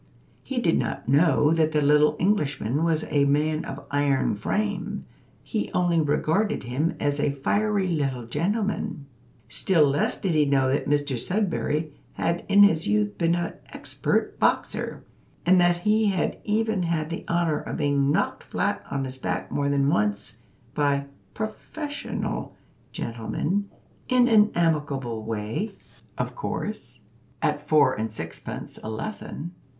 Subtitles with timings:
[0.41, 5.05] He did not know that the little Englishman was a man of iron frame;
[5.43, 9.05] he only regarded him as a fiery little gentleman.
[9.47, 14.39] Still less did he know that Mr Sudberry had in his youth been an expert
[14.39, 15.03] boxer,
[15.45, 19.51] and that he had even had the honour of being knocked flat on his back
[19.51, 20.37] more than once
[20.73, 21.05] by
[21.35, 22.55] professional
[22.91, 23.69] gentlemen
[24.09, 25.75] in an amicable way,
[26.17, 27.01] of course
[27.43, 29.51] at four and sixpence a lesson.